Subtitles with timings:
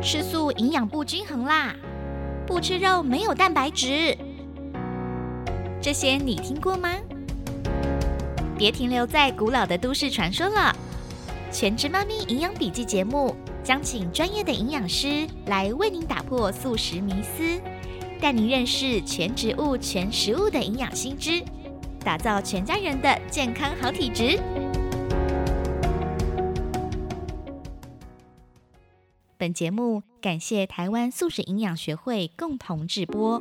[0.00, 1.74] 吃素营养不均衡啦，
[2.46, 4.16] 不吃肉没有蛋白质，
[5.80, 6.90] 这些你听过吗？
[8.56, 10.74] 别停留在古老的都市传说了，
[11.54, 17.60] 《全职妈咪营养笔记》节目将请专业的营养师来为您打破素食迷思，
[18.20, 21.42] 带您认识全植物、全食物的营养新知，
[22.04, 24.38] 打造全家人的健康好体质。
[29.38, 33.40] 本节目感谢台湾素食营养学会共同制播。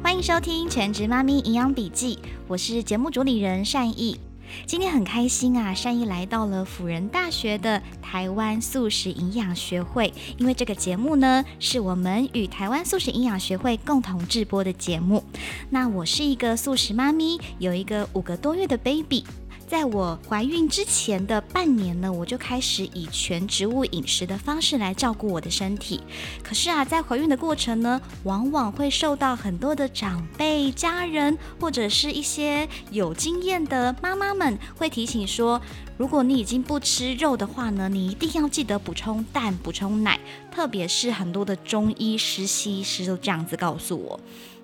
[0.00, 2.14] 欢迎收听《全职妈咪营养笔记》，
[2.46, 4.29] 我是节目主理人善意。
[4.66, 15.24] 今天很开心啊，善意来到了辅仁大学的台湾素食营养学会，因为这个节目呢是我们与台湾素食营养学会共同制播的节目。
[15.70, 19.24] 那我是一个素食妈咪，有一个五个多月的 baby。
[19.70, 26.00] 在我怀孕之前的半年呢，我就开始以全植物饮食的方式来照顾我的身体。
[26.42, 35.62] 可是啊，在怀孕的过程呢，往往会受到很多的长辈、家人或者是一些有经验的妈妈们会提醒说，
[35.96, 40.18] 如果你已经不吃肉的话呢，你一定要记得补充蛋、补充奶，
[40.50, 44.18] 特别是很多的中医师、西医师都这样子告诉我。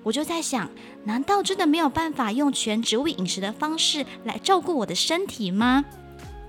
[0.07, 0.71] 我就在想，
[1.03, 5.85] 难道真的没有办法用全植物饮食的方式来照顾我的身体吗？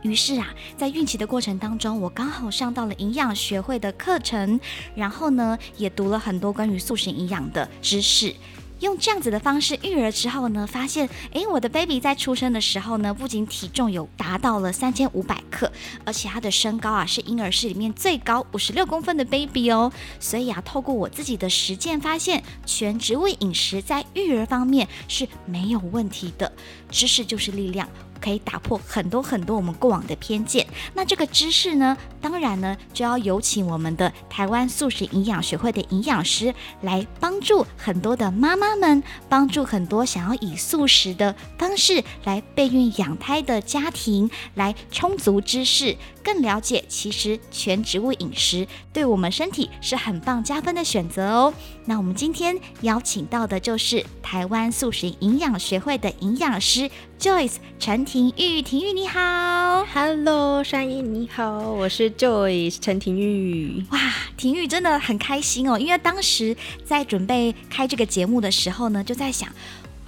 [0.03, 4.59] 于是啊，在孕期的过程当中，我刚好上到了营养学会的课程，
[4.93, 8.31] 然后呢，也读了很多关于塑形营养的知识。
[8.79, 15.71] 用这样子的方式育儿之后呢，发现，诶，我的 baby 在出生的时候呢，不仅体重有达到了三千五百克，
[16.05, 19.91] 而且他的身高啊是婴儿室里面最高五十六公分的 baby 哦。
[20.19, 26.51] 所以啊，透过我自己的实践发现，全植物饮食在育儿方面是没有问题的。
[26.89, 27.87] 知识就是力量。
[28.19, 30.65] 可以打破很多很多我们过往的偏见。
[30.93, 45.95] 那这个知识呢，当然呢，就要有请我们的台湾素食营养学会的营养师来帮助很多的妈妈们，帮助很多想要以素食的方式来备孕养胎的家庭，来充足知识，
[46.27, 51.53] 更了解其实全植物饮食对我们身体是很棒加分的选择哦。
[51.85, 63.85] 那我们今天邀请到的就是台湾素食营养学会的营养师 Joyce 陈婷玉，婷玉你好，Hello，山一你好，我是 Joyce 陈婷玉。
[63.91, 63.97] 哇，
[64.35, 69.49] 婷玉真的很开心哦，因为当时在准备开这个节目的时候呢，就在想。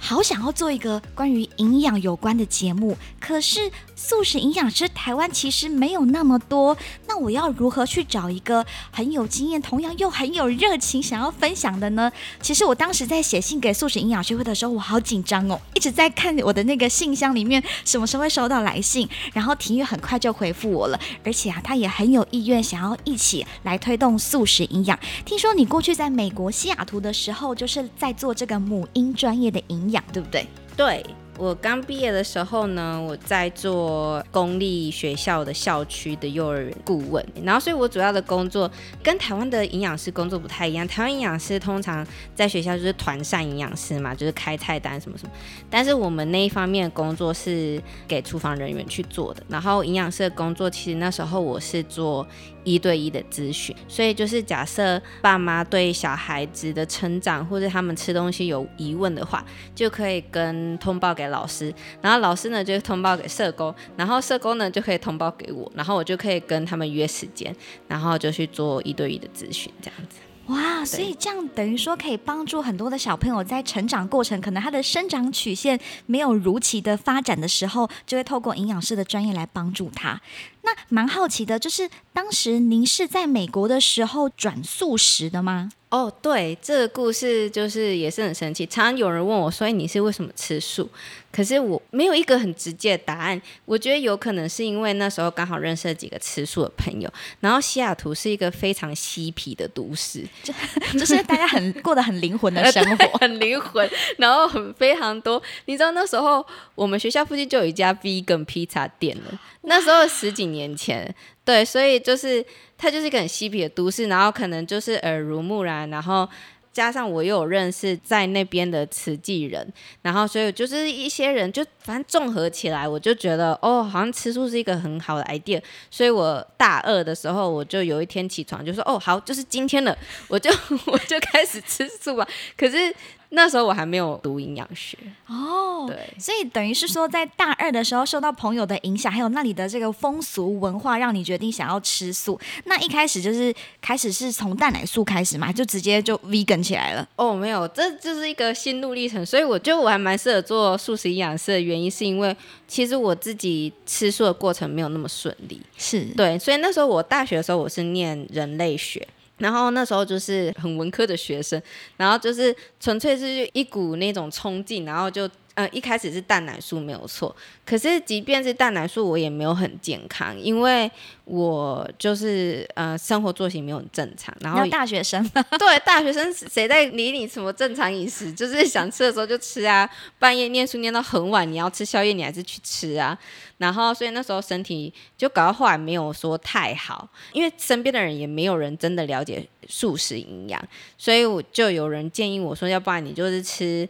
[0.02, 3.70] 好想要做一个关于营养有关的节目，可是
[4.02, 6.74] 素食营养师台湾其实没有那么多。
[7.06, 12.10] 那我要如何去找一个很有经验、同样又很有热情想要分享的呢？
[12.40, 19.06] 其实我当时在写信给素食营养学会的时候，我好紧张哦，一直在看我的那个信箱里面什么时候会收到来信。
[19.34, 24.98] 然后庭玉很快就回复我了，而且啊，他也很有意愿想要一起来推动素食营养。
[25.26, 29.90] 听说你过去在美国西雅图的时候，就是在做这个母婴专业的营。
[29.90, 30.46] 养对不对？
[30.76, 31.04] 对。
[31.40, 38.70] 我刚毕业的时候呢，我在做公立学校的校区的幼儿园顾问，然后所以我主要的工作
[39.02, 40.86] 跟台湾的营养师工作不太一样。
[40.86, 45.32] 台湾营养师通常在学校就是团膳营养师嘛，就是开菜单什么什么，
[45.70, 49.42] 但是我们那一方面的工作是给厨房人员去做的。
[49.48, 52.26] 然后营养师的工作，其实那时候我是做
[52.64, 59.42] 一对一的咨询，所以就是假设爸妈对小孩子的成长或者他们吃东西有疑问的话，
[59.74, 61.29] 就可以跟通报给。
[61.30, 67.54] 老师，然后老师呢就通报给社工，然后社工呢就可以通报给我，然后我就可以跟他们约时间，
[67.88, 70.18] 然后就去做一对一的咨询，这样子。
[70.46, 80.20] 哇，所以这样等于说可以帮助很多的小朋友在成长过程，可能他的生长曲线没有如期的发展的时候，就会透过营养师的专业来帮助他。
[80.62, 85.70] 那蛮好奇的，就是当时您是在美国的时候转素食的吗？
[85.90, 88.64] 哦，对，这个故事就是也是很神奇。
[88.64, 90.88] 常常有人问我，所以你是为什么吃素？
[91.32, 93.40] 可是我没有一个很直接的答案。
[93.64, 100.54] 我觉得有可能是因为那时候刚好认识了几个吃素的朋友，然后西雅图是一个非常嬉皮的都市，就
[100.92, 105.42] 就是大家很过得很灵魂的 生活，很灵魂，然后很非常多。
[105.64, 106.44] 你知道那时候
[106.76, 111.14] 我们学校附近就有一家 vegan 披萨店了，那时候十几年前。
[111.44, 112.44] 对，所以就是
[112.78, 116.28] 它就是一个很嬉皮的都市，然后可能就是耳濡目染，然后
[116.72, 119.72] 加上我又有认识在那边的慈济人，
[120.02, 125.60] 然后所以就是一些人就反正综合起来，我就觉得哦，好像吃素是一个很好的 idea。
[125.90, 129.96] 所以我大二的时候，我就有一天起床就说哦，好，就是今天了，
[130.28, 130.48] 我就
[130.86, 132.24] 我就开始吃素吧。
[132.56, 132.94] 可是
[133.32, 134.98] 那时候我还没有读营养学
[135.28, 135.96] 哦，对。
[136.18, 142.38] 所以等于是说，在大二的时候受到朋友的影响，还有那里的这个风俗文化，让你决定想要吃素。
[142.64, 147.08] 那一开始就是开始是从蛋奶素开始嘛，就直接就 vegan 起来了。
[147.14, 149.24] 哦，没有，这就是一个心路历程。
[149.24, 152.36] 所以我觉得我还蛮适合做素食营养师的原因，是因为
[152.66, 155.60] 其实我自己吃素的过程没有那么顺利。
[155.78, 159.06] 是对，所以那时候我大学的时候我是念人类学。
[159.40, 161.60] 然后那时候就是很文科的学生，
[161.96, 170.90] 然后就是纯粹是一股那种冲劲，然后就呃一开始是蛋奶素没有错，可是即便是蛋奶素，我也没有很健康，因为
[171.24, 179.88] 我就是呃生活作息没有很正常，然后大学生对大学生谁在理你什么正常饮食，就是想吃的时候就吃啊，
[180.18, 183.18] 半夜念书念到很晚，你要吃宵夜你还是去吃啊。
[183.58, 190.58] 然后，所以那时候身体就搞到后来没有说太好，因为身边的人也没有人真的了解素食营养，
[190.96, 193.86] 所以我就有人建议我说，要不然你就是吃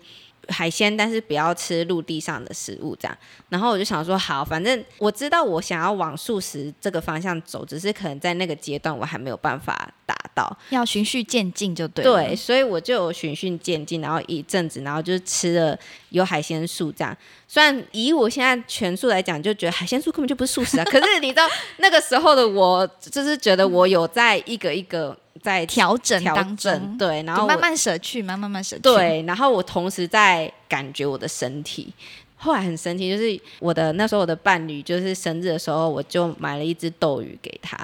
[0.48, 3.16] 海鲜，但是不要吃陆地上的食物这样。
[3.48, 12.04] 然后我就想说，好，反正我知道我想要往素食这个方向走，只是可能在那个阶段我还没有办法达到，要循序渐进就对。
[12.04, 15.78] 对，所以我就有循序渐进，然后一阵子，然后就是吃了
[16.10, 17.16] 有海鲜素这样。
[17.46, 20.84] 虽然以我现在全素来讲，就觉得海鲜素根本就不是素食啊。
[20.84, 21.48] 可是你知道
[21.78, 28.82] 那个时候的我，就是觉得我有在一个一个在调整当中，对，然后慢慢舍去，慢慢慢舍去。
[28.82, 31.92] 对，然后我同时在感觉我的身体。
[32.36, 37.76] 后来很神奇，就是我的那时候我的伴侣就是生日的时候，我就买了一只斗鱼给他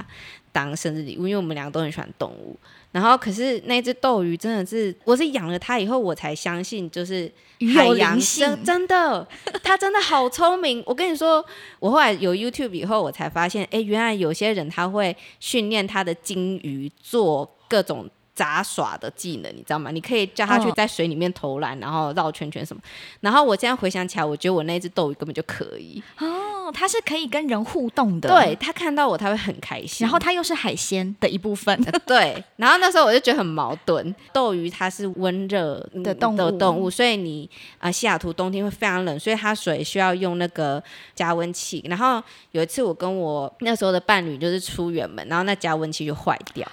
[0.57, 2.57] 当生日礼物，因为我们两个都很喜欢动物。
[2.93, 7.31] 然后，可是那只斗鱼真的是，我是养了它以后，我才相信，就是
[7.75, 9.29] 海洋生真的，
[9.63, 10.83] 它真的好聪明。
[10.87, 11.45] 我跟你说，
[11.79, 18.09] 我后来有 YouTube 以后，我才发现，哎，原来有些人他会训练他的金鱼做各种。
[18.37, 19.91] 杂耍的技能，你知道吗？
[19.91, 22.83] 你可以叫他去在水里面投篮，然后绕圈圈什么。
[23.21, 28.29] 然后我现在回想起来，我觉得我那只斗鱼根本就可以哦，它是可以跟人互动的。
[28.29, 30.05] 对，它看到我，它会很开心。
[30.05, 31.83] 然后它又是海鲜的一部分。
[32.07, 32.45] 对。
[32.57, 37.49] 然后那时候我就觉得很矛盾，斗鱼它是温热的动物，的动物，所以你
[37.79, 40.83] 啊，西雅图冬天会非常冷，所以它水需要用那个
[41.15, 41.83] 加温器。
[41.89, 46.67] 然后有一次我跟我那时候的伴侣就是出远门，然后那加温器就坏掉。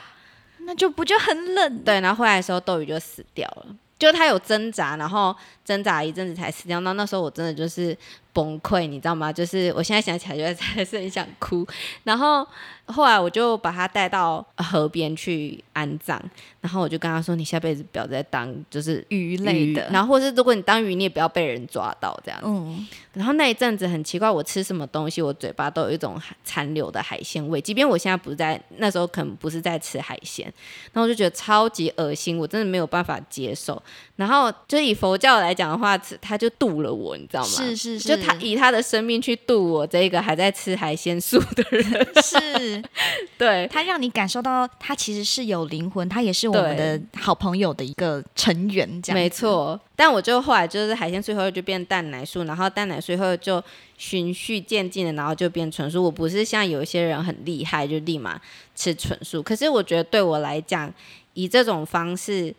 [0.66, 1.80] 那就不就很冷？
[1.80, 3.66] 对，然后回来的时候，斗鱼就死掉了。
[4.00, 5.34] 就它有挣扎，然后
[5.64, 6.80] 挣扎一阵子才死掉。
[6.82, 7.98] 那那时候我真的就是
[8.34, 9.32] 崩溃，你知道吗？
[9.32, 11.66] 就是我现在想起来，觉得还是很想哭。
[12.04, 12.46] 然后。
[12.88, 16.22] 后来我就把他带到河边去安葬，
[16.60, 22.86] 然后我就跟他说：“你下辈子不要再当就是鱼类的，然后或是如果你当鱼，你也不要被人抓到这样。”嗯。
[23.14, 30.46] 然后那一阵子很奇怪，我吃什么东西，我嘴巴都有一种残留的海鲜味，即便我现在不在那时候可能不是在吃海鲜，
[30.92, 33.82] 然后我就觉得超级恶心，我真的没有办法接受。
[34.18, 37.48] 然后就以佛教来讲的话，他就渡了我，你知道吗？
[37.48, 41.84] 是是是，就他以他的生命去度我这个还在吃海鲜素的人。
[42.24, 42.84] 是。
[43.38, 49.80] 对他让你感受到他其实是有灵魂，他也是我们的好朋友的一个成员，这样没错。
[49.96, 53.62] 但我就后来就是海鲜最后就变蛋奶素，然后蛋奶最后就
[53.98, 56.04] 循序渐进的，然后就变纯素。
[56.04, 58.40] 我不是像有一些人很厉害，就立马
[58.76, 59.44] 吃纯素。
[59.44, 60.92] 可是我觉得对我来讲，
[61.34, 62.54] 以这种方式。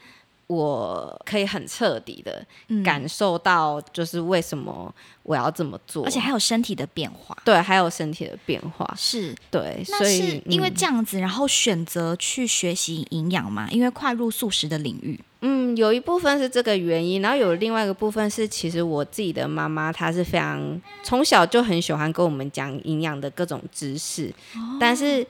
[0.47, 2.45] 我可以很彻底的
[2.85, 7.37] 感受到，就是为什么我要这么做，而且还有身体的变化。
[7.45, 9.83] 对，还有身体的变化，是对。
[9.85, 15.19] 所以因为这样子，然后选择去学习营养嘛，因为跨入素食的领域。
[15.41, 24.33] 嗯，有一部分是这个原因，然后有另外一个部分是，其实我自己的妈妈她是非常从小就很喜欢跟我们讲营养的各种知识，
[24.79, 25.27] 但是。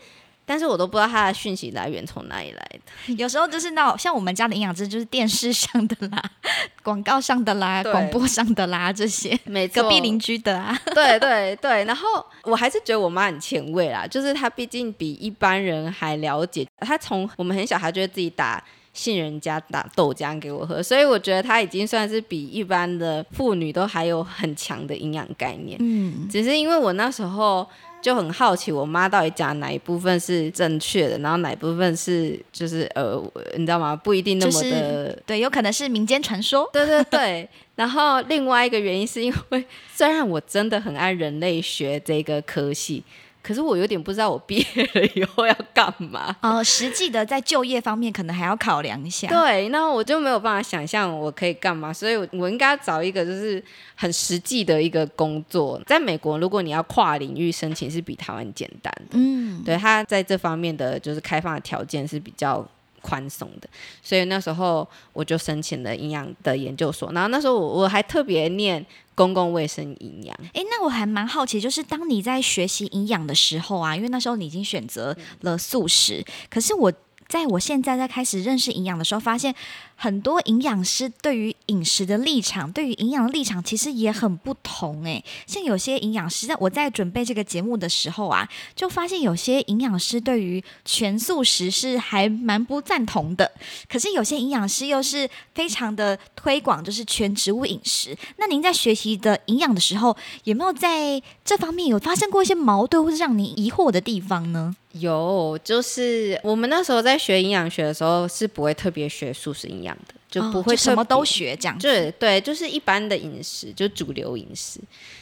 [0.46, 3.14] 但是我都不知道它的讯息来源从哪里来的。
[3.16, 6.22] 有时候就是那像我们家的营养师，就是电视上的啦、
[6.82, 10.78] 广告上的啦、广播上的啦这些，没隔壁邻居的啊。
[10.94, 12.06] 对对对，然后
[12.42, 16.66] 我还是觉得我妈很前卫啦，就是她毕竟比一般人还了解。
[16.78, 25.76] 她从我们很小，她就会自己打杏仁加打豆浆给我喝，所以我觉得她已经算是比一般的妇女都还有很强的营养概念。
[25.80, 27.66] 嗯，只是因为我那时候。
[28.04, 33.18] 就很好奇，我妈到底讲哪一部分是正确的，然后哪一部分是就是呃，
[33.56, 33.96] 你知道吗？
[33.96, 36.68] 不一定那么的对，有可能是民间传说。
[36.70, 37.48] 对对对。
[37.76, 43.02] 然后另外一个原因是因为， 虽然我真的很爱人类学这个科系。
[43.44, 49.28] 可是我有点不知道我毕业了以后要干嘛哦，实际的在就业方面可能还要考量一下。
[49.28, 53.62] 对，那我就没有办法想象我可以干嘛，所以我应该找一个就是
[53.94, 55.78] 很实际的一个工作。
[55.86, 59.10] 在美国，如果你要跨领域申请，是比台湾简单的。
[59.12, 62.66] 嗯，对，他在这方面的就是开放的条件是比较
[63.02, 63.68] 宽松的，
[64.02, 70.36] 所以那时候我就申请了营养的研究所，然后那时候我我还特别念公共卫生营养。
[70.52, 76.92] 哎，那我还蛮好奇，就是当你在学习营养的时候啊，因为那时候你已经选择了素食，可是我。
[77.26, 79.52] 在我现在在开始认识营养的时候，发现
[79.96, 85.24] 很多营养师对于饮食的立场，对于营养的立场其实也很不同诶。
[85.46, 93.50] 像有些营养师，在我在准备这个节目的时候啊，就发现有些营养师对于全素食是还蛮不赞同的。
[93.88, 98.16] 可是有些营养师又是非常的推广，就是全植物饮食。
[98.36, 104.74] 那您在学习的营养的时候，有没有在这方面有发生过一些矛盾或是让您疑惑的地方呢？
[104.92, 111.78] 有，就是我们那时候在学营养学的时候，是不会特别学素食营养的，就不会什么都学这样。
[111.78, 114.80] 对对，就是一般的饮食，就主流饮食。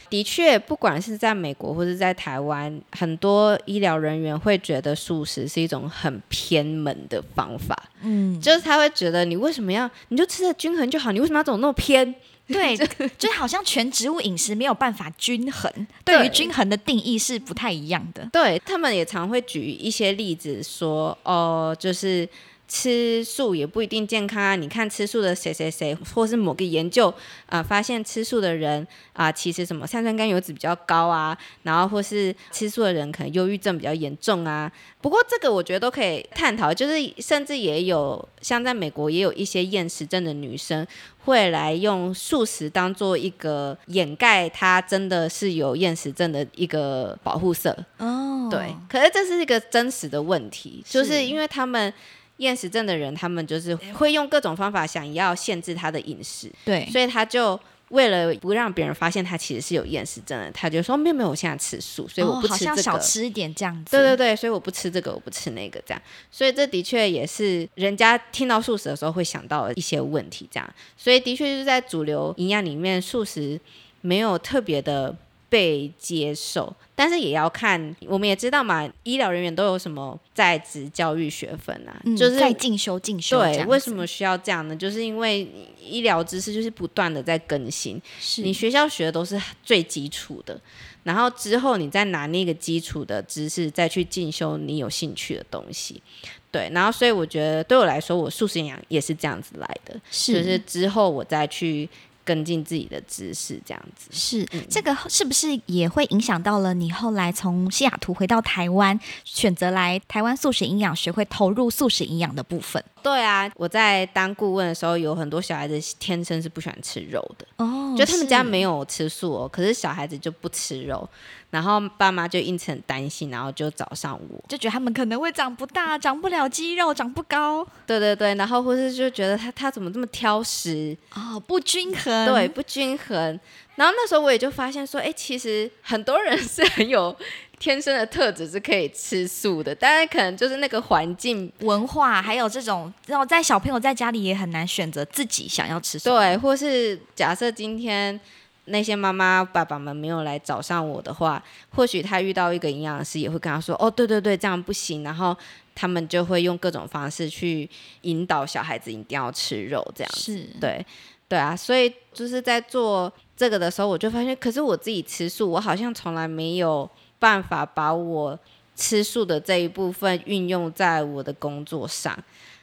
[0.09, 7.75] 的确，不管是在美国或者在台湾，很多医疗人员会觉得素食是一种很偏门的方法。
[8.03, 12.13] 嗯，就是他会觉得你为什么要，你就吃的均衡就好，你为什么要走那么偏？
[12.45, 12.77] 对，
[13.17, 15.71] 就好像全植物饮食没有办法均衡，
[16.03, 18.27] 对于均衡的定义是不太一样的。
[18.33, 22.27] 对他们也常会举一些例子说，哦，就是。
[22.73, 24.55] 吃素也不一定健康啊！
[24.55, 27.13] 你看吃素的谁谁谁，或是某个研究
[27.45, 34.71] 啊，发现吃素的人啊，其实什么三酸甘油脂比较高啊，然后或是吃素的人可能忧郁症比较严重啊。
[34.99, 40.83] 不过这个我觉得都可以探讨，就是甚至也有像在美国也有一些厌食症的女生
[41.25, 48.49] 会来用素食当做一个掩盖她真的是有厌食症的一个保护色哦。
[48.49, 51.93] 对，可是这是一个真实的问题，就是因为他们。
[52.37, 57.59] 厌食症的人，他们就是会用各种方法想要限制他的饮食，对，所以他就
[57.89, 63.95] 为了不让别人发现他其实是有厌食症的，他就说没有没有，我现在吃素，所以我不吃这个，少吃一点这样子。
[63.95, 73.59] 对对对，所以我不吃这个，我不吃那个这样，所以这的确也是人家听到素食的时候会想到一些问题这样，所以的确就是在主流营养里面，素食
[74.01, 75.15] 没有特别的。
[75.53, 83.37] 被接受，但是也要看，我们也知道嘛，医疗人员都有什么在职教育学分啊，就是在进修进修。
[83.37, 84.75] 对，为什么需要这样呢？
[84.75, 85.47] 就是因为
[85.79, 90.59] 医疗知识就是不断的在更新，是你学校学的都是最基础的，
[91.03, 96.01] 然后之后你再拿那个基础的知识再去进修你有兴趣的东西。
[96.49, 101.87] 对，然后所以我觉得对我来说，我素食营养也是这样子来的，就是之后我再去。
[102.23, 112.83] 跟进自己的知识，这样子是这个是不是也会影响到了你后来从西雅图回到台湾，选择来台湾素食营养学会投入素食营养的部分？
[113.01, 121.07] 对啊，我在当顾问的时候，有很多小孩子天生是不喜欢吃肉的哦，就他们家没有吃素哦，可是小孩子就不吃肉。
[121.53, 127.63] 然后爸妈就因此很担心，然后就找上我，就觉得他们可能会长不大，长不了肌肉，长不高。
[127.85, 133.39] 对对对，然后或是就觉得他他怎么这么挑食哦，不均衡，对，不均衡。
[133.75, 137.15] 然后那时候我也就发现说，哎，其实很多人是很有
[137.59, 146.09] 天生的特质是可以吃素的，但是可能就是那个环境、文化，还有这种，然后在小朋友在家里也很难选择自己想要吃素。
[146.09, 148.19] 对，或是假设今天。
[148.65, 155.35] 那些妈妈爸爸们没有来找上我的话，或许他遇到一个营养师也会跟他说：“哦，对对对，这样不行。”然后
[155.75, 157.69] 他们就会用各种方式去
[158.01, 160.85] 引导小孩子一定要吃肉，这样是对
[161.27, 161.55] 对啊。
[161.55, 166.89] 所以就是在做这个的时候，我就发现，可是我自己吃素，我好像从来没有
[167.19, 168.39] 办法把我
[168.75, 172.17] 吃素的这一部分运用在我的工作上。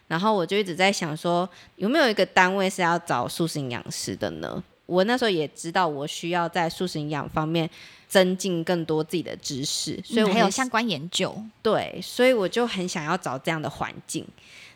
[0.09, 4.63] 然后我就一直在想说，有没有一个单位是要找素食营养师的呢？
[4.91, 7.71] 我那时候也知道，我需要在素食营养方面
[8.09, 11.33] 增进更多自己的知识，所以我还有相关研究。
[11.63, 14.27] 对，所以我就很想要找这样的环境。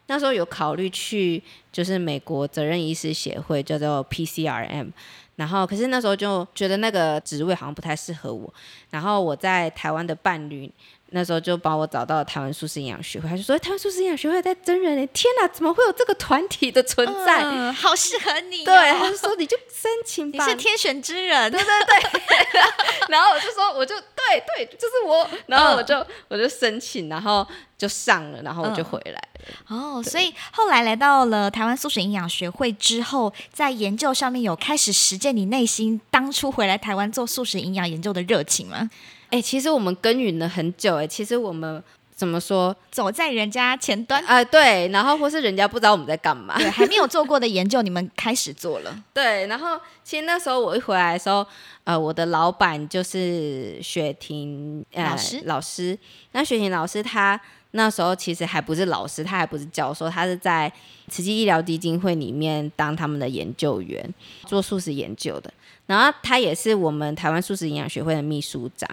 [0.07, 1.43] 那时候有考虑去，
[1.73, 4.93] 就是美国责任医师协会，叫做 PCRM。
[5.37, 8.55] 然后，可是那时候就觉得那个职位好像不太适合我。
[8.91, 10.71] 然后我在台湾的伴侣。
[11.11, 17.43] 那时候就帮我找到了台湾素食营养学会，他就说台湾素食营养学会在真人诶，天哪，怎么会有这个团体的存在？
[17.45, 18.65] 嗯好适合你。
[18.65, 21.53] 对，他就说你就申请吧，你是天选之人。
[21.53, 22.21] 对对对。
[23.09, 25.29] 然后我就说，我就对对，就是我。
[25.47, 27.47] 然后我就我就申请，然后
[27.79, 29.29] 就上了，然后我就回来了。
[29.69, 38.91] 哦，所以后来来到了台湾素食营养学会之后，在研究上面有开始实践你内心当初回来台湾做素食营养研究的热情吗？
[39.35, 41.83] 哎，其实我们耕耘了很久，哎，其实我们
[42.15, 44.25] 怎么说，走在人家前端。
[44.27, 51.45] 啊，对，然后或是人家不知道我们在干嘛，对，还没有做过的研究，你们开始做了， 对，然后其实那时候我一回来的时候，
[51.83, 55.99] 呃，我的老板就是雪婷老师，老师，
[56.31, 57.41] 那雪婷老师她
[57.73, 60.73] 那时候其实还不是老师，他还不是教授，他是在
[61.09, 64.09] 慈济医疗基金会里面当他们的研究员，
[64.47, 65.53] 做素食研究的。
[65.87, 68.89] 然后他也是我们台湾素食营养学会的秘书长。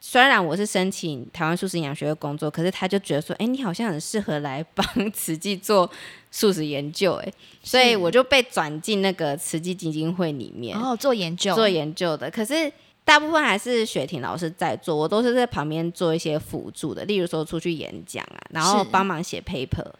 [0.00, 5.90] 虽然我是申请台湾素食营养学会工作，可是他就觉得说，哎，你好像很适合来帮慈济做
[6.30, 7.32] 素食研究，哎，
[7.64, 12.30] 所以我就被转进那个慈济基金会里面，哦，做研究，做研究的。
[12.30, 12.72] 可是
[13.04, 19.90] 大部分还是雪婷老师在做，我都是在旁边做一些辅助的，例如说出去演讲啊，然后帮忙写 paper。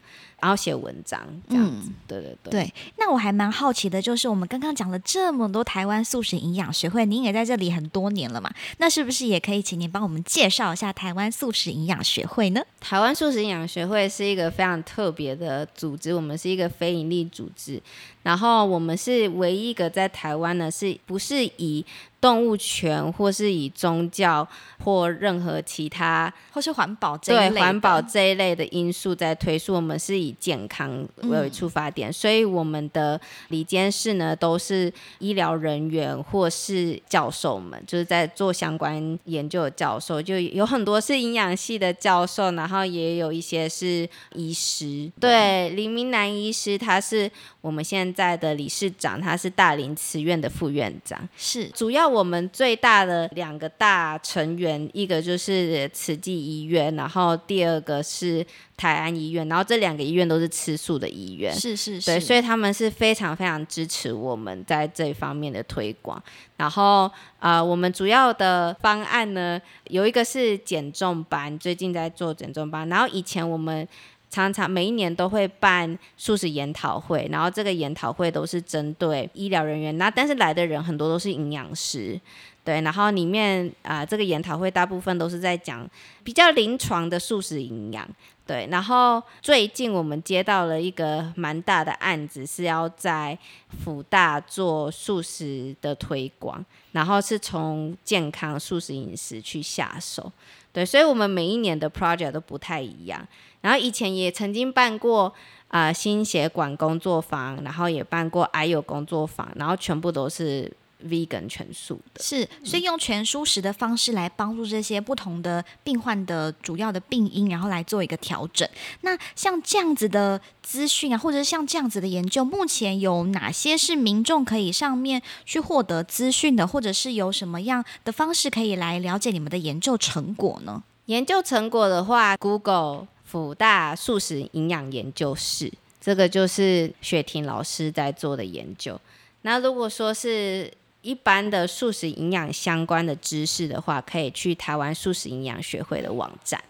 [0.41, 1.19] 然后写文章
[1.49, 2.51] 这样子，对对对。
[2.51, 8.49] 对，那我还蛮好奇的，就是我们刚刚讲了这么多台湾素食营养学会，您也在这里很多年了嘛？
[8.77, 12.61] 那是不是也可以请您帮我们介绍一下台湾素食营养学会呢？
[12.79, 17.81] 台湾素食营养学会是一个非常特别的组织，我们是一个非营利组织，
[18.23, 21.85] 然后我们是唯一一个在台湾呢，是不是以
[22.21, 24.45] 动物权或是以宗教
[24.83, 33.19] 或任何其他或是环保这一类环保这一类的因素在推出，我们是以健康为出发点，所以我们的
[33.49, 45.11] 里监事呢都是医疗人员或是教授们，就是在做相关研究的教授，就有很多是营养系的教授，然后也有一些是医师。
[45.19, 47.29] 对，林明南医师他是
[47.61, 58.45] 我们现在的理事长，他是大林慈院的副院长，是主要我们最大的两个大成员，一个就是慈济医院，然后第二个是。
[58.79, 66.21] 台安医院，然后这两个医院都是吃素的医院，是是是，对，所以他们是非常非常支持我们在这方面的推广。
[66.57, 67.09] 然后
[67.39, 72.87] 啊，我们主要的方案呢，有一个是减重班，最近在做减重班。
[72.89, 73.87] 然后以前我们
[74.29, 82.19] 常常每一年都会办素食研讨会，然后这个研讨会都是针对医疗人员，那但是来的人很多都是营养师。
[82.63, 85.89] 对，然后里面啊，这个研讨会大部分都是在讲
[86.23, 88.07] 比较临床的素食营养。
[88.45, 93.37] 对，然后最近我们接到了一个蛮大的案子，是要在
[93.83, 100.31] 福大做素食的推广，然后是从健康素食饮食去下手。
[100.71, 103.27] 对，所以我们每一年的 project 都不太一样。
[103.61, 105.33] 然后以前也曾经办过
[105.69, 110.71] 啊心血管工作坊，然后也办过 I 有工作坊，然后全部都是。
[111.07, 118.67] Vegan 全素的是，所以用全素食的方式来帮助这些不同的病患的主要的病因，然后来做一个调整。
[119.01, 130.83] 那像这样子的资讯啊，或者是像这样子的研究，目前有哪些是民众可以上面去获得资讯的，或者是有什么样的方式可以来了解你们的研究成果呢？
[131.05, 138.99] 研究成果的话，Google 辅大素食营养研究室，这个就是雪婷老师在做的研究。
[139.41, 146.61] 那如果说是一般的素食营养相关的知识的话，可以去台湾素食营养学会的网站，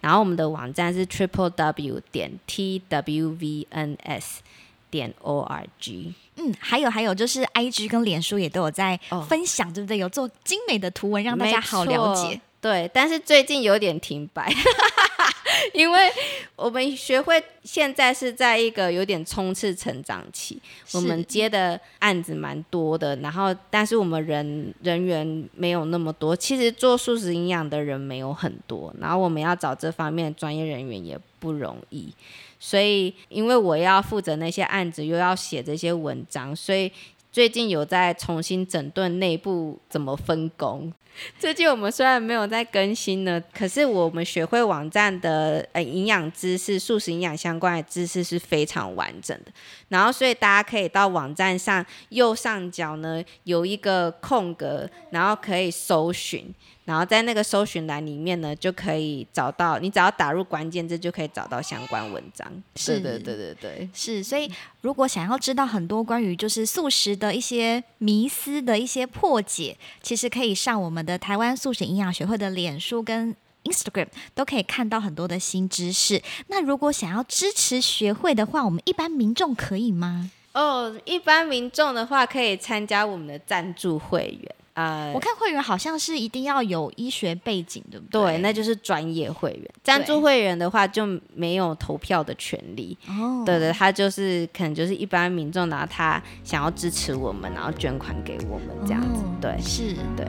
[0.00, 4.42] 然后我们的网站是 triple w 点 t w v n s
[4.90, 6.12] 点 o r g。
[6.36, 8.98] 嗯，还有还有就是 i g 跟脸书也都有在
[9.28, 9.96] 分享，对不对？
[9.96, 12.40] 有做精美的图文，让大家好了解。
[12.60, 14.52] 对，但是最近有点停摆。
[15.74, 16.10] 因为
[16.56, 20.60] 我们学会现在是在一个有点冲刺成长期，
[20.92, 32.12] 我们接的案子蛮多的，然后但是我们人人员没有那么多，其实做素食营养的人没有很多，然后我们要找这方面专业人员也不容易，
[32.58, 36.90] 所以因为我要负责那些案子，又要写这些文章，所以。
[37.38, 40.92] 最近有在重新整顿内部怎么分工。
[41.38, 49.52] 最近我们虽然没有在更新呢，可是我们学会网站的呃营养知识、素食营养相关的知识是非常完整的。
[49.86, 56.52] 然后所以大家可以到网站上右上角呢有一个空格，然后可以搜寻。
[56.88, 62.50] 然后在那个搜寻栏里面呢，就可以找到你只要打入关键字，就可以找到相关文章。
[62.76, 64.22] 是，对，对，对，对，是。
[64.22, 76.22] 所以如果想要知道很多关于就是素食的一些迷思的一些破解，其实可以上我们的台湾素食营养学会的脸书跟 Instagram，都可以看到很多的新知识。
[76.46, 80.30] 那如果想要支持学会的话，我们一般民众可以吗？
[80.54, 84.54] 哦，一般民众的话可以参加我们的赞助会员。
[84.78, 88.22] 呃，我看会员好像是一定要有医学背景，对不对？
[88.22, 89.68] 对，那就是专业会员。
[89.82, 92.96] 赞助会员的话就没有投票的权利。
[93.08, 99.24] 哦，对对，他就是可能就是一般民众，然后他想要支持我们，然后捐款给我们这样子。
[99.40, 100.24] 对，是，对。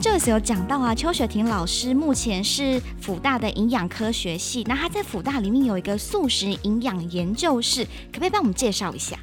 [0.00, 9.18] 刚刚 Joyce 有讲到啊，邱雪婷老师目前是辅大的营养科学系，那他在辅大里面有一个素食营养研究室，可不可以帮我们介绍一下？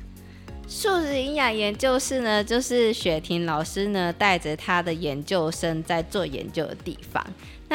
[0.68, 7.26] 素食营养研究室呢，就是雪婷老师呢带着他的研究生在做研究的地方。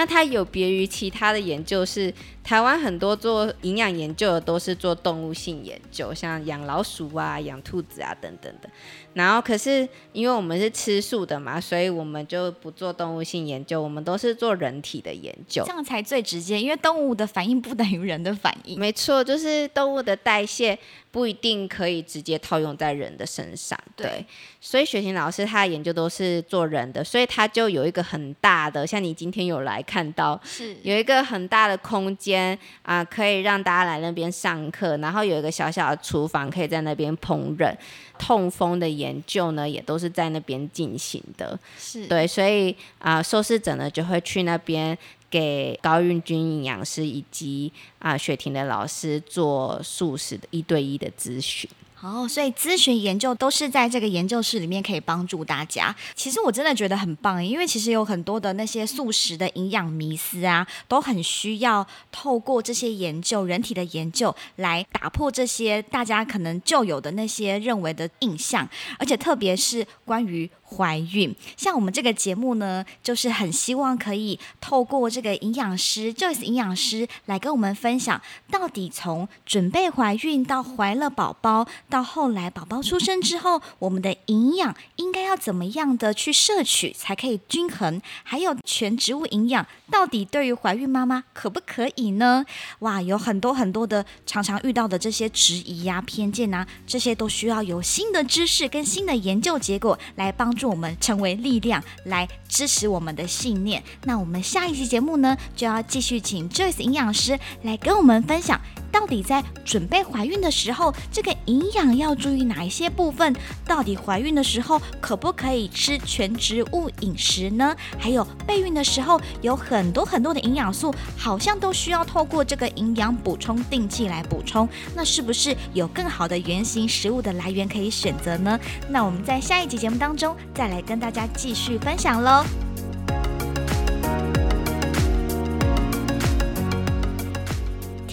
[0.00, 2.10] 那它有别于其他的研究，是
[2.42, 8.70] 台湾很多做营养研究的都是做动物性研究，像养老鼠啊、养兔子啊等等的。
[9.12, 16.58] 然后可是因为我们是吃素的嘛，所以我们就不做动物性研究，我们都是做人体的研究，这样才最直接。
[16.58, 18.80] 因为动物的反应不等于人的反应。
[18.80, 20.78] 没错，就是动物的代谢
[21.10, 23.78] 不一定可以直接套用在人的身上。
[23.94, 24.24] 对，
[24.62, 37.74] 所以雪晴老师他的研究都是做人的，所以他就有一个很大的，像你今天有来看到，是有一个很大的空间啊，可以让大家来那边上课，然后有一个小小的厨房可以在那边烹饪。
[38.16, 44.96] 痛风的研究呢，也都是在那边进行的，是对，所以啊，受试者呢就会去那边
[45.30, 51.68] 给高运军营养师以及啊雪婷的老师做素食的一对一的咨询。
[52.02, 55.94] 哦，所以咨询研究都是在这个研究室里面可以帮助大家。
[56.14, 68.66] 其实我真的觉得很棒，因为其实有很多的那些素食的营养迷思啊，都很需要透过这些研究、人体的研究来打破这些大家可能旧有的那些认为的印象，
[68.98, 70.50] 而且特别是关于。
[70.72, 88.00] 怀孕，像我们这个节目呢，就是很希望可以透过这个营养师 Joyce 营养师来跟我们分享，到底从准备怀孕到怀了宝宝，到后来宝宝出生之后，我们的营养应该要怎么样的去摄取才可以均衡？
[88.22, 92.46] 还有全植物营养，到底对于怀孕妈妈可不可以呢？
[92.78, 100.54] 哇，有很多很多的常常遇到的这些质疑呀、偏见啊，这些都需要有新的知识跟新的研究结果来帮。
[100.60, 103.82] 助我们成为力量，来支持我们的信念。
[104.04, 108.60] 那我们下一期节目呢，就要继续请 Joyce 营养师来跟我们分享，
[108.92, 113.34] 到底在准备怀孕的时候，这个营养要注意哪一些部分？
[113.66, 117.74] 到底怀孕的时候可不可以吃全植物饮食呢？
[117.98, 124.68] 还有备孕的时候，有很多很多的营养素，好像都需要透过这个营养补充定期来补充。
[124.94, 128.58] 那是不是有更好的原型食物的来源可以选择呢？
[128.88, 130.36] 那我们在下一集节目当中。
[130.54, 132.69] 再来跟大家继续分享喽。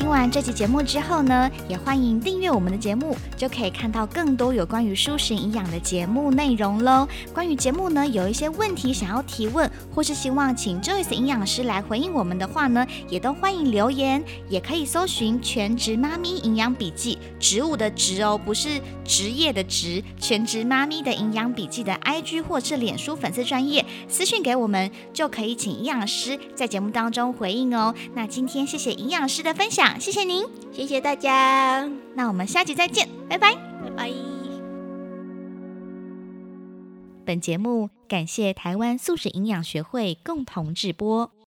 [0.07, 7.05] 听完这期节目之后呢，也欢迎订阅我们的节目，就可以看到更多有关于舒食营养的节目内容喽。
[7.33, 27.93] 关于节目呢，有一些问题想要提问，或是希望请 Joyce 营养师来回应我们的话呢，也都欢迎留言，也可以搜寻全职妈咪营养笔记，植物的植哦，不是职业的职，全职妈咪的营养笔记的 IG 或是脸书粉丝专业私讯给我们，就可以请营养师在节目当中回应哦。
[28.15, 29.96] 那今天谢谢营养师的分享。
[29.99, 34.11] 谢谢您，谢谢大家，那我们下集再见，拜拜，拜拜。
[37.25, 41.29] 本节目感谢台湾素食营养学会共同制播。